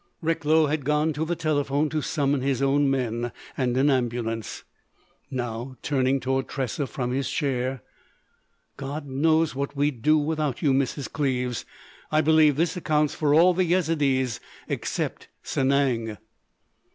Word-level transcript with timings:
Recklow 0.19 0.65
had 0.65 0.83
gone 0.83 1.13
to 1.13 1.25
the 1.25 1.35
telephone 1.35 1.87
to 1.89 2.01
summon 2.01 2.41
his 2.41 2.59
own 2.59 2.89
men 2.89 3.31
and 3.55 3.77
an 3.77 3.91
ambulance. 3.91 4.63
Now, 5.29 5.77
turning 5.83 6.19
toward 6.19 6.47
Tressa 6.47 6.87
from 6.87 7.11
his 7.11 7.29
chair: 7.29 7.83
"God 8.77 9.05
knows 9.05 9.53
what 9.53 9.75
we'd 9.75 10.01
do 10.01 10.17
without 10.17 10.63
you, 10.63 10.73
Mrs. 10.73 11.07
Cleves. 11.13 11.65
I 12.11 12.19
believe 12.19 12.55
this 12.55 12.75
accounts 12.75 13.13
for 13.13 13.35
all 13.35 13.53
the 13.53 13.63
Yezidees 13.63 14.39
except 14.67 15.27
Sanang." 15.43 16.17